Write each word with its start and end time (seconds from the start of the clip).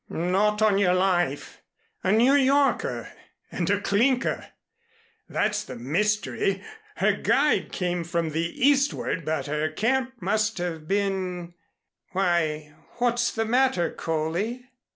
"Not 0.09 0.63
on 0.63 0.79
your 0.79 0.95
life. 0.95 1.61
A 2.03 2.11
New 2.11 2.33
Yorker 2.33 3.11
and 3.51 3.69
a 3.69 3.79
clinker. 3.79 4.47
That's 5.29 5.63
the 5.63 5.75
mystery. 5.75 6.63
Her 6.95 7.11
guide 7.11 7.71
came 7.71 8.03
from 8.03 8.31
the 8.31 8.49
eastward 8.67 9.23
but 9.25 9.45
her 9.45 9.69
camp 9.69 10.13
must 10.19 10.57
have 10.57 10.87
been 10.87 11.53
why, 12.13 12.73
what's 12.97 13.31
the 13.31 13.45
matter, 13.45 13.91
Coley?" 13.91 14.65